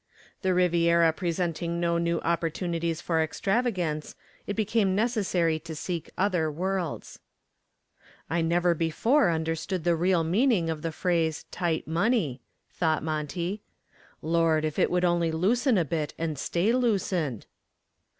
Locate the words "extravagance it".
3.21-4.55